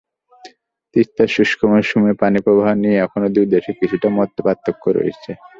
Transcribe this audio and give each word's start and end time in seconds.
তিস্তায় 0.95 1.31
শুষ্ক 1.35 1.59
মৌসুমে 1.71 2.13
পানিপ্রবাহ 2.21 2.69
নিয়ে 2.81 2.97
এখনো 3.05 3.27
দুই 3.35 3.45
দেশে 3.53 3.71
কিছুটা 3.79 4.07
মতপার্থক্য 4.17 4.83
রয়েছে। 4.97 5.31